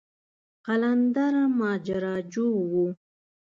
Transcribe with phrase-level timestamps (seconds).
[0.65, 2.75] قلندر ماجراجو و.